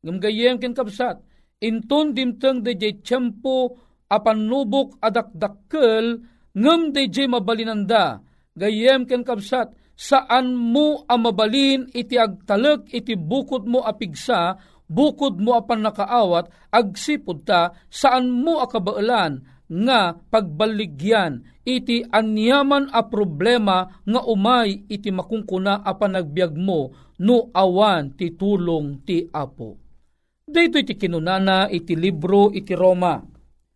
ngam 0.04 0.20
ken 0.60 0.74
kabsat, 0.76 1.16
inton 1.64 2.12
dimteng 2.12 2.60
de 2.60 2.72
jay 2.76 2.94
tiyempo 3.00 3.80
apan 4.06 4.46
nubok 4.46 5.00
adakdakkel 5.02 6.22
ngem 6.54 6.80
de 6.94 7.02
jay 7.08 7.26
mabalinanda, 7.26 8.20
gayem 8.54 9.08
ken 9.08 9.24
kabsat, 9.24 9.72
saan 9.96 10.52
mo 10.52 11.08
amabalin 11.08 11.88
iti 11.96 12.20
agtalek 12.20 12.92
iti 12.92 13.16
bukod 13.16 13.64
mo 13.64 13.80
apigsa, 13.80 14.60
bukod 14.86 15.40
mo 15.40 15.56
apan 15.56 15.82
nakaawat, 15.88 16.52
agsipod 16.68 17.48
ta, 17.48 17.72
saan 17.88 18.28
mo 18.28 18.60
akabaalan, 18.60 19.40
nga 19.66 20.14
pagbaligyan 20.14 21.42
iti 21.66 22.06
anyaman 22.06 22.86
a 22.94 23.02
problema 23.02 24.02
nga 24.06 24.20
umay 24.22 24.86
iti 24.86 25.10
makungkuna 25.10 25.82
a 25.82 25.92
panagbiag 25.98 26.54
mo 26.54 26.94
no 27.18 27.50
awan 27.50 28.14
ti 28.14 28.38
tulong 28.38 29.02
ti 29.02 29.26
Apo. 29.26 29.74
Dito 30.46 30.78
iti 30.78 30.94
kinunana 30.94 31.66
iti 31.66 31.98
libro 31.98 32.54
iti 32.54 32.78
Roma. 32.78 33.18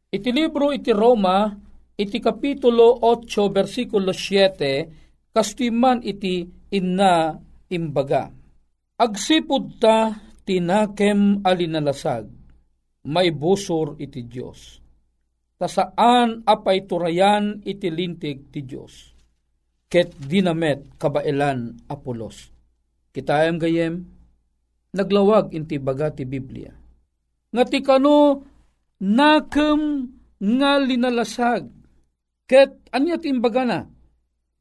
Iti 0.07 0.31
libro 0.31 0.71
iti 0.71 0.95
Roma 0.95 1.51
iti 1.99 2.19
kapitulo 2.23 3.03
8 3.03 3.51
versikulo 3.51 4.15
7 4.15 5.35
kastiman 5.35 5.99
iti 6.07 6.47
inna 6.71 7.35
imbaga. 7.75 8.31
Agsipud 9.01 9.83
ta 9.83 10.15
tinakem 10.47 11.43
alinalasag 11.43 12.31
may 13.09 13.33
busor 13.33 13.97
iti 13.97 14.29
Diyos 14.29 14.80
ta 15.61 15.69
saan 15.69 16.41
apay 16.49 16.89
turayan 16.89 17.61
iti 17.69 17.93
lintig 17.93 18.49
ti 18.49 18.65
Diyos. 18.65 19.13
Ket 19.93 20.17
dinamet 20.17 20.97
kabailan 20.97 21.85
apolos. 21.85 22.49
Kitayam 23.13 23.61
gayem, 23.61 24.09
naglawag 24.97 25.53
inti 25.53 25.77
baga 25.77 26.09
ti 26.09 26.25
Biblia. 26.25 26.73
Nga 27.53 27.65
ti 27.69 27.79
kano 27.85 28.41
nakem 29.05 30.09
nga 30.41 30.81
linalasag. 30.81 31.69
Ket 32.49 32.89
anya 32.97 33.21
timbaga 33.21 33.63
na, 33.69 33.81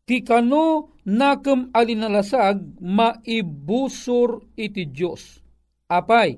ti 0.04 0.20
kano 0.20 0.98
nakem 1.08 1.72
alinalasag 1.72 2.82
maibusor 2.84 4.52
iti 4.60 4.84
Diyos. 4.90 5.40
Apay, 5.88 6.36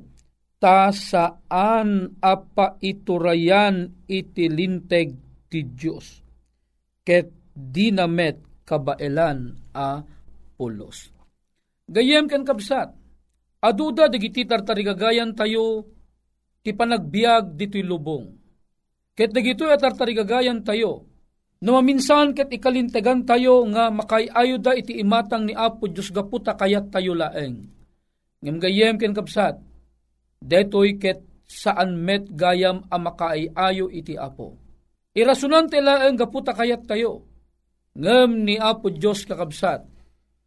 ta 0.62 0.94
saan 0.94 2.22
apa 2.22 2.78
iturayan 2.86 3.90
iti 4.06 4.46
linteg 4.46 5.18
ti 5.50 5.66
Diyos. 5.66 6.22
Ket 7.02 7.34
dinamet 7.58 8.62
kabaelan 8.62 9.58
a 9.74 10.06
pulos. 10.54 11.10
Gayem 11.90 12.30
ken 12.30 12.46
kabsat, 12.46 12.94
aduda 13.58 14.06
digiti 14.06 14.46
tartarigagayan 14.46 15.34
tayo 15.34 15.90
ti 16.62 16.78
panagbiag 16.78 17.58
dito'y 17.58 17.82
lubong. 17.82 18.30
Ket 19.18 19.34
dagito'y 19.34 19.74
atartarigagayan 19.74 20.62
tayo, 20.62 21.10
No 21.62 21.78
maminsan 21.78 22.34
ket 22.34 22.50
ikalintegan 22.50 23.22
tayo 23.22 23.62
nga 23.70 23.94
makayayo 23.94 24.58
da 24.58 24.74
iti 24.74 24.98
imatang 24.98 25.46
ni 25.46 25.54
Apo 25.54 25.86
Diyos 25.86 26.10
gaputa 26.10 26.58
kayat 26.58 26.90
tayo 26.90 27.14
laeng. 27.14 27.70
Ngem 28.42 28.58
gayem 28.58 28.98
ken 28.98 29.14
kapsat, 29.14 29.62
detoy 30.42 30.98
ket 30.98 31.22
saan 31.46 32.02
met 32.02 32.26
gayam 32.34 32.84
a 32.90 32.98
makaayayo 32.98 33.88
iti 33.94 34.18
Apo. 34.18 34.58
Irasunan 35.14 35.70
ti 35.70 35.78
laeng 35.80 36.18
gaputa 36.18 36.52
kayat 36.52 36.90
tayo. 36.90 37.24
Ngem 37.96 38.48
ni 38.48 38.56
Apo 38.58 38.90
Diyos 38.90 39.28
kakabsat, 39.28 39.84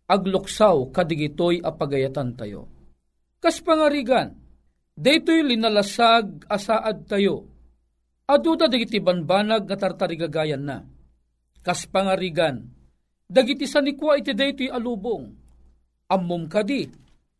agluksaw 0.09 0.91
kadigitoy 0.91 1.63
a 1.63 1.71
pagayatan 1.71 2.35
tayo. 2.35 2.67
Kas 3.39 3.61
pangarigan, 3.61 4.33
detoy 4.97 5.45
linalasag 5.45 6.49
asaad 6.49 7.07
tayo. 7.07 7.47
Aduda 8.25 8.73
digiti 8.73 9.05
banbanag 9.05 9.69
nga 9.69 9.77
tartarigagayan 9.77 10.65
na 10.65 10.79
kas 11.65 11.89
pangarigan. 11.89 12.69
Dagiti 13.25 13.65
sanikwa 13.65 14.21
iti 14.21 14.37
daytoy 14.37 14.69
alubong. 14.69 15.33
Ammom 16.13 16.45
kadi, 16.45 16.85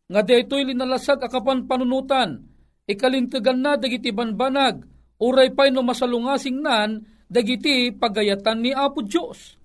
nga 0.05 0.21
daytoy 0.21 0.67
linalasag 0.69 1.21
akapan 1.21 1.65
panunutan, 1.65 2.45
ikalintagan 2.85 3.59
na 3.59 3.73
dagiti 3.77 4.13
banbanag, 4.13 4.85
uray 5.17 5.53
pay 5.53 5.73
no 5.73 5.81
masalungasing 5.81 6.61
nan, 6.61 7.05
dagiti 7.25 7.89
pagayatan 7.89 8.61
ni 8.61 8.71
Apo 8.71 9.01
Diyos. 9.01 9.57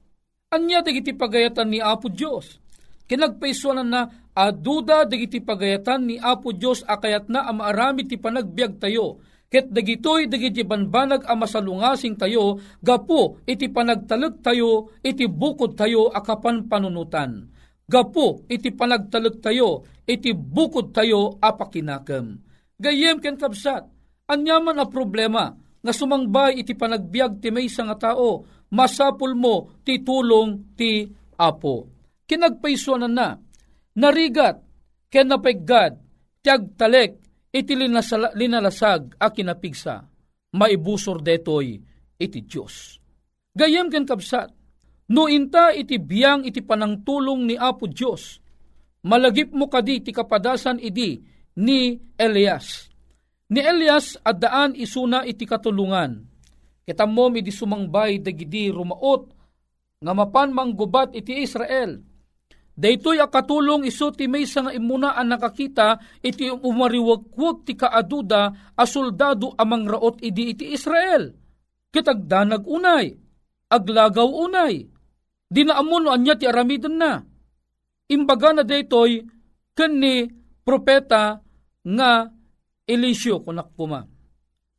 Anya 0.51 0.81
dagiti 0.81 1.13
pagayatan 1.13 1.69
ni 1.69 1.79
Apo 1.79 2.09
Diyos. 2.09 2.59
Kinagpaisuanan 3.05 3.89
na 3.91 4.07
aduda 4.33 5.05
dagiti 5.05 5.43
pagayatan 5.43 6.09
ni 6.09 6.17
Apo 6.17 6.57
Diyos 6.57 6.87
akayat 6.87 7.29
na 7.29 7.45
amaarami 7.47 8.07
ti 8.07 8.17
panagbiag 8.17 8.81
tayo 8.81 9.21
Ket 9.51 9.67
dagitoy 9.67 10.31
dagiti 10.31 10.63
banbanag 10.63 11.27
a 11.27 11.35
masalungasing 11.35 12.15
tayo, 12.15 12.63
gapo 12.79 13.43
iti 13.51 13.67
panagtalag 13.67 14.39
tayo, 14.47 14.95
iti 15.03 15.27
bukod 15.27 15.75
tayo 15.75 16.07
akapan 16.07 16.71
panunutan. 16.71 17.51
Gapo 17.91 18.47
iti 18.47 18.71
panagtalag 18.71 19.43
tayo, 19.43 19.83
iti 20.07 20.31
bukod 20.31 20.95
tayo 20.95 21.43
apakinakam. 21.43 22.39
Gayem 22.79 23.19
ken 23.19 23.35
kabsat, 23.35 23.83
anyaman 24.31 24.79
a 24.79 24.87
problema, 24.87 25.51
nga 25.83 25.91
sumangbay 25.91 26.63
iti 26.63 26.79
panagbiag 26.79 27.43
ti 27.43 27.51
may 27.51 27.67
nga 27.67 28.15
tao, 28.15 28.47
masapul 28.71 29.35
mo 29.35 29.83
ti 29.83 30.07
tulong 30.07 30.79
ti 30.79 31.03
apo. 31.35 31.91
Kinagpaisuanan 32.31 33.11
na, 33.11 33.35
narigat, 33.99 34.63
ken 35.11 35.27
napeggad, 35.27 35.99
tiagtalek, 36.47 37.19
iti 37.51 37.75
linalasag 37.75 39.19
a 39.19 39.35
kinapigsa, 39.35 40.07
maibusor 40.55 41.19
detoy 41.19 41.75
iti 42.23 42.41
Diyos. 42.47 43.03
Gayam 43.51 43.91
ken 43.91 44.07
kapsat, 44.07 44.55
no 45.11 45.27
inta 45.27 45.75
iti 45.75 45.99
biyang 45.99 46.47
iti 46.47 46.63
panangtulong 46.63 47.47
ni 47.47 47.55
Apo 47.59 47.91
Diyos, 47.91 48.39
malagip 49.07 49.51
mo 49.51 49.67
kadi 49.67 50.07
ti 50.07 50.11
kapadasan 50.15 50.79
idi 50.79 51.21
ni 51.59 51.99
Elias. 52.15 52.89
Ni 53.51 53.61
Elias 53.61 54.15
addaan 54.23 54.79
isuna 54.79 55.27
iti 55.27 55.43
katulungan. 55.43 56.23
Kitam 56.87 57.11
mo 57.11 57.27
mi 57.29 57.43
di 57.43 57.51
sumangbay 57.51 58.23
dagidi 58.23 58.71
rumaot 58.71 59.23
nga 60.01 60.13
mapan 60.15 60.55
manggubat 60.55 61.13
iti 61.19 61.43
Israel 61.43 62.11
Daytoy 62.81 63.21
akatulong 63.21 63.85
iso 63.85 64.09
ti 64.09 64.25
may 64.25 64.49
nga 64.49 64.73
imuna 64.73 65.13
ang 65.13 65.37
nakakita 65.37 66.01
iti 66.25 66.49
umariwagwag 66.49 67.69
ti 67.69 67.77
kaaduda 67.77 68.73
a 68.73 68.85
soldado 68.89 69.53
amang 69.61 69.85
raot 69.85 70.25
idi 70.25 70.57
iti 70.57 70.73
Israel. 70.73 71.29
Kitagdanag 71.93 72.65
unay, 72.65 73.13
aglagaw 73.69 74.25
unay, 74.25 74.89
di 75.51 75.67
na 75.67 75.83
amuno 75.83 76.15
anya 76.15 76.39
ti 76.39 76.47
aramidan 76.47 76.95
na. 76.95 77.19
Imbaga 78.07 78.55
na 78.55 78.63
daytoy 78.63 79.27
ken 79.75 79.93
ni 79.99 80.31
propeta 80.63 81.43
nga 81.83 82.31
Eliseo 82.87 83.43
kunak 83.43 83.75
puma. 83.75 84.03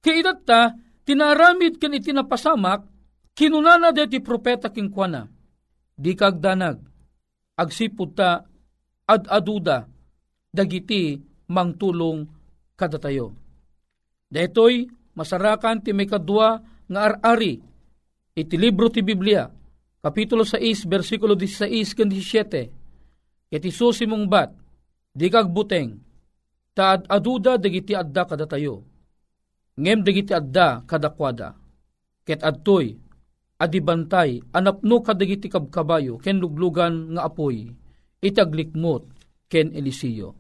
Kaidat 0.03 0.43
ta, 0.47 0.75
tinaramid 1.07 1.79
ken 1.79 1.95
iti 1.95 2.11
napasamak, 2.11 2.83
kinunana 3.35 3.95
ti 3.95 4.19
propeta 4.19 4.67
kingkwana. 4.67 5.27
Di 5.95 6.11
kagdanag, 6.17 6.81
agsipud 7.55 8.09
ta 8.17 8.41
ad-aduda 9.05 9.85
dagiti 10.51 11.19
mangtulong 11.51 12.27
kada 12.75 12.99
tayo. 12.99 13.35
Detoy 14.31 14.87
masarakan 15.15 15.83
ti 15.83 15.91
may 15.91 16.07
kadwa 16.07 16.63
nga 16.87 16.99
ar-ari 17.07 17.59
iti 18.35 18.55
libro 18.55 18.87
ti 18.87 19.03
Biblia 19.03 19.60
kapitulo 20.01 20.43
6 20.43 20.89
bersikulo 20.89 21.37
16 21.37 21.97
ken 21.97 22.09
17 22.09 23.53
iti 23.53 23.69
susimong 23.69 24.25
bat 24.25 24.49
di 25.13 25.29
kag 25.29 25.47
buteng 25.53 26.01
ta 26.73 26.97
ad-aduda 26.97 27.61
dagiti 27.61 27.93
adda 27.93 28.23
kada 28.25 28.45
tayo 28.49 28.81
ngem 29.77 30.01
dagiti 30.01 30.33
adda 30.33 30.83
kada 30.89 31.09
kwada 31.13 31.53
ket 32.25 32.41
adtoy 32.41 32.97
adibantay 33.61 34.41
anapno 34.51 35.05
kadagiti 35.05 35.45
kabkabayo 35.45 36.17
ken 36.17 36.41
luglugan 36.41 37.13
nga 37.13 37.29
apoy 37.29 37.69
itaglikmot 38.21 39.03
ken 39.51 39.73
Eliseo. 39.75 40.37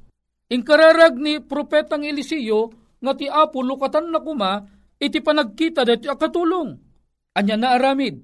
Inkararag 0.47 1.19
ni 1.19 1.43
propetang 1.43 2.07
Eliseo 2.07 2.71
nga 3.01 3.13
ti 3.17 3.27
apo 3.27 3.59
lukatan 3.59 4.13
na 4.13 4.23
kuma 4.23 4.63
iti 5.01 5.19
panagkita 5.19 5.83
dati 5.83 6.07
akatulong. 6.07 6.69
Anya 7.35 7.55
na 7.57 7.67
aramid. 7.75 8.23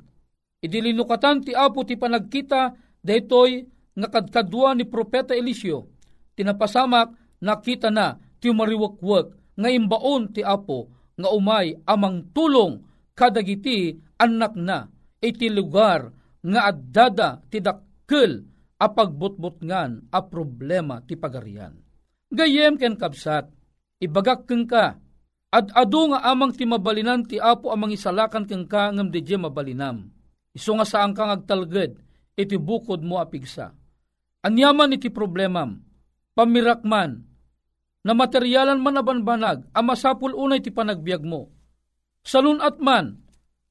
Idilinukatan 0.58 1.46
ti 1.46 1.54
apo 1.54 1.86
ti 1.86 1.93
panagkita 1.93 2.74
daytoy 3.06 3.62
nga 3.98 4.08
kadkadwa 4.10 4.74
ni 4.74 4.86
propeta 4.89 5.38
Eliseo. 5.38 5.86
Tinapasamak 6.34 7.13
nakita 7.41 7.93
na 7.93 8.17
ti 8.41 8.50
mariwakwak 8.50 9.34
nga 9.58 9.70
imbaon 9.70 10.34
ti 10.34 10.41
apo 10.41 10.89
nga 11.17 11.30
umay 11.34 11.78
amang 11.86 12.30
tulong 12.34 12.82
kadagiti 13.17 13.98
anak 14.22 14.54
na 14.54 14.86
iti 15.22 15.50
lugar 15.50 16.13
nga 16.46 16.70
addada 16.70 17.41
ti 17.50 17.58
dakkel 17.58 18.46
a 18.78 18.86
pagbutbutngan 18.86 20.13
a 20.13 20.20
problema 20.22 21.02
ti 21.02 21.17
pagarian. 21.17 21.74
Gayem 22.30 22.78
ken 22.78 22.93
kapsat, 23.00 23.50
ibagak 23.98 24.46
keng 24.46 24.70
ka, 24.70 25.02
ad 25.50 25.67
adu 25.74 26.13
nga 26.13 26.22
amang 26.30 26.54
ti 26.54 26.70
mabalinan 26.70 27.26
ti 27.26 27.41
apo 27.41 27.74
amang 27.74 27.89
isalakan 27.89 28.46
keng 28.46 28.70
ka 28.70 28.93
ngam 28.93 29.10
di 29.10 29.22
mabalinam. 29.34 30.17
Iso 30.58 30.74
nga 30.74 30.89
saan 30.89 31.13
kang 31.13 31.30
agtalged, 31.30 32.02
iti 32.34 32.58
bukod 32.58 33.06
mo 33.06 33.22
apigsa. 33.22 33.78
Anyaman 34.41 34.98
iti 34.98 35.13
problemam, 35.13 35.86
pamirakman, 36.34 37.22
na 38.02 38.12
materyalan 38.17 38.82
man 38.82 38.98
nabanbanag, 38.98 39.70
amasapul 39.70 40.34
unay 40.34 40.58
ti 40.58 40.74
panagbiag 40.74 41.22
mo. 41.22 41.54
Salun 42.26 42.58
at 42.58 42.82
man, 42.82 43.22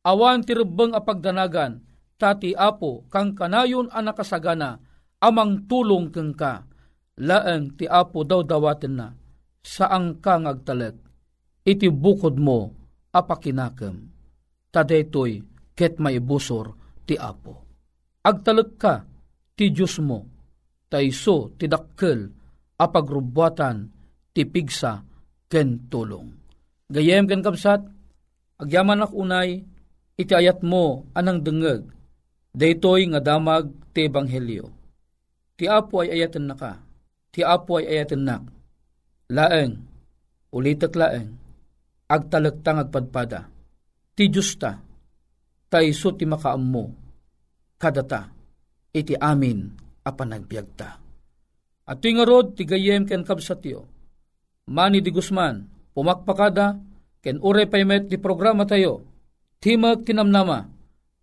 awan 0.06 0.46
ti 0.46 0.54
rebeng 0.54 0.94
a 0.94 1.02
pagdanagan, 1.02 1.82
tati 2.22 2.54
apo 2.54 3.10
kang 3.10 3.34
kanayon 3.34 3.90
a 3.90 3.98
nakasagana, 3.98 4.78
amang 5.18 5.66
tulong 5.66 6.14
keng 6.14 6.38
ka, 6.38 6.70
laeng 7.18 7.74
ti 7.74 7.90
apo 7.90 8.22
daw 8.22 8.46
dawaten 8.46 8.94
na, 8.94 9.10
saang 9.58 10.22
ka 10.22 10.38
ngagtalag, 10.38 10.94
iti 11.66 11.90
bukod 11.90 12.38
mo 12.38 12.70
apakinakem, 13.10 14.06
tadetoy 14.70 15.55
ket 15.76 16.00
maibusor 16.00 16.72
ti 17.04 17.14
apo. 17.20 17.62
Agtalag 18.24 18.70
ka 18.80 19.04
ti 19.54 19.70
Diyos 19.70 20.00
mo, 20.02 20.24
taiso 20.88 21.52
ti 21.54 21.68
dakkel 21.68 22.26
apagrubwatan 22.80 23.92
ti 24.32 24.42
pigsa 24.48 25.04
ken 25.46 25.86
tulong. 25.92 26.28
Gayem 26.90 27.28
ken 27.28 27.44
kapsat, 27.44 27.82
agyaman 28.58 29.04
ak 29.04 29.12
unay, 29.14 29.62
iti 30.16 30.32
ayat 30.32 30.64
mo 30.64 31.06
anang 31.12 31.44
dengeg, 31.44 31.86
daytoy 32.56 33.06
nga 33.12 33.20
damag 33.20 33.68
ti 33.92 34.08
ebanghelyo. 34.08 34.72
Ti 35.56 35.64
apo 35.66 36.04
ay 36.04 36.20
ayatan 36.20 36.52
na 36.52 36.54
ka, 36.56 36.72
ti 37.32 37.40
apo 37.40 37.80
ay 37.80 37.88
ayatan 37.96 38.22
nak. 38.28 38.42
Laeng, 39.32 39.82
ulitak 40.52 40.94
laeng, 40.94 41.34
agtalagtang 42.06 42.86
agpadpada. 42.86 43.48
Ti 44.14 44.30
Diyos 44.30 44.54
ta, 44.60 44.85
ta 45.76 45.84
iso 45.84 46.16
ti 46.16 46.24
makaammo, 46.24 46.88
kadata, 47.76 48.32
iti 48.96 49.12
amin 49.12 49.76
a 50.08 50.08
panagbiag 50.08 50.68
ta. 50.72 50.96
At 51.84 52.00
ti 52.00 52.16
rod, 52.16 52.56
ti 52.56 52.64
gayem 52.64 53.04
ken 53.04 53.20
kabsatyo, 53.20 53.84
Mani 54.72 55.04
di 55.04 55.12
Guzman, 55.12 55.68
pumakpakada, 55.92 56.80
ken 57.20 57.44
ure 57.44 57.68
paymet 57.68 58.08
ti 58.08 58.16
programa 58.16 58.64
tayo, 58.64 59.04
timag 59.60 60.08
tinamnama, 60.08 60.64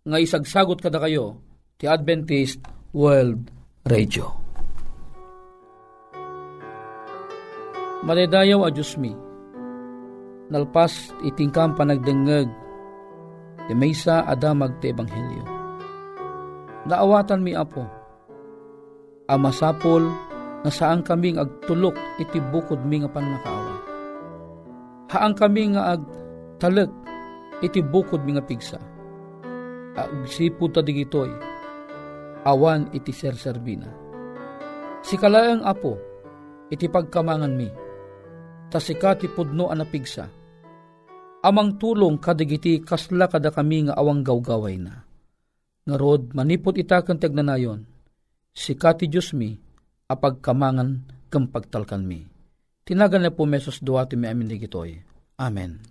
nga 0.06 0.18
isagsagot 0.22 0.78
kada 0.78 1.02
kayo, 1.02 1.42
ti 1.74 1.90
Adventist 1.90 2.62
World 2.94 3.50
Radio. 3.90 4.30
Madaydayaw 8.06 8.62
a 8.62 8.70
Diyos 8.70 8.94
mi, 9.02 9.10
nalpas 10.46 11.10
itingkam 11.26 11.74
panagdengeg, 11.74 12.46
ti 13.68 13.72
maysa 13.72 14.24
adamag 14.28 14.76
ti 14.80 14.92
Ebanghelyo. 14.92 15.44
Naawatan 16.84 17.40
mi 17.40 17.56
apo, 17.56 17.80
amasapol 19.32 20.04
nga 20.64 20.70
saan 20.72 21.00
kaming 21.00 21.40
agtulok 21.40 21.96
iti 22.20 22.40
bukod 22.52 22.80
mi 22.84 23.00
nga 23.00 23.08
panmakaawa. 23.08 23.74
Haang 25.12 25.36
kami 25.36 25.72
nga 25.72 25.96
ag 25.96 26.02
talek 26.60 26.92
iti 27.64 27.80
bukod 27.80 28.20
mi 28.24 28.36
nga 28.36 28.44
pigsa. 28.44 28.80
Agsipo 29.94 30.68
ta 30.68 30.82
digitoy, 30.82 31.30
awan 32.44 32.92
iti 32.92 33.14
serserbina. 33.14 33.88
Si 35.04 35.14
kalayang 35.16 35.62
apo, 35.64 35.96
iti 36.68 36.88
pagkamangan 36.88 37.54
mi, 37.54 37.68
ta 38.68 38.76
sika 38.82 39.16
ti 39.16 39.30
pudno 39.30 39.70
anapigsa. 39.72 40.43
Amang 41.44 41.76
tulong 41.76 42.16
kadigiti 42.16 42.80
kasla 42.80 43.28
kada 43.28 43.52
kami 43.52 43.84
nga 43.84 44.00
awang 44.00 44.24
gawgaway 44.24 44.80
na. 44.80 45.04
Ngarod, 45.84 46.32
manipot 46.32 46.72
itakan 46.80 47.20
tagnanayon, 47.20 47.84
sika 48.56 48.96
ti 48.96 49.12
Diyos 49.12 49.36
mi, 49.36 49.52
apagkamangan 50.08 51.04
kem 51.28 51.44
pagtalkan 51.52 52.08
mi. 52.08 52.24
Tinagan 52.88 53.28
na 53.28 53.32
po 53.32 53.44
mesos 53.44 53.84
duwati 53.84 54.16
mi 54.16 54.24
amin 54.24 54.48
digitoy. 54.48 54.96
Amen. 55.36 55.84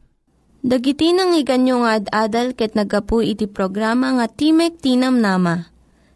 Dagiti 0.65 1.13
nang 1.13 1.37
iganyo 1.37 1.85
nga 1.85 2.01
ad-adal 2.01 2.57
ket 2.57 2.73
nagapu 2.73 3.21
iti 3.21 3.45
programa 3.45 4.09
nga 4.17 4.25
Timek 4.25 4.81
Tinam 4.81 5.21
Nama. 5.21 5.69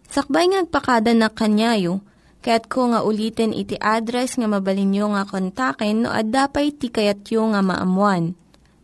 Sakbay 0.10 0.50
ngagpakada 0.50 1.13
na 1.13 1.30
kanyayo, 1.30 2.02
kaya't 2.41 2.65
ko 2.71 2.89
nga 2.89 3.06
ulitin 3.06 3.54
iti 3.54 3.78
address 3.78 4.41
nga 4.41 4.50
mabalinyo 4.50 5.13
nga 5.13 5.30
kontaken 5.30 6.08
no 6.08 6.10
ad-dapay 6.10 6.73
tikayatyo 6.73 7.54
nga 7.54 7.62
maamuan. 7.62 8.34